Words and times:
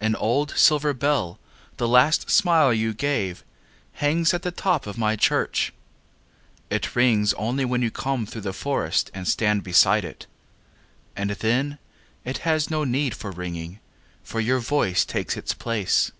An 0.00 0.14
old 0.14 0.52
silver 0.56 0.94
bell, 0.94 1.40
the 1.78 1.88
last 1.88 2.30
smile 2.30 2.72
you 2.72 2.94
gave, 2.94 3.42
Hangs 3.94 4.32
at 4.32 4.42
the 4.42 4.52
top 4.52 4.86
of 4.86 4.96
my 4.96 5.16
church.It 5.16 6.94
rings 6.94 7.32
only 7.34 7.64
when 7.64 7.82
you 7.82 7.90
come 7.90 8.24
through 8.24 8.42
the 8.42 8.52
forestAnd 8.52 9.26
stand 9.26 9.64
beside 9.64 10.04
it. 10.04 10.28
And 11.16 11.30
then, 11.30 11.78
it 12.24 12.38
has 12.46 12.70
no 12.70 12.84
need 12.84 13.16
for 13.16 13.32
ringing, 13.32 13.80
For 14.22 14.38
your 14.40 14.60
voice 14.60 15.04
takes 15.04 15.36
its 15.36 15.52
place. 15.54 16.12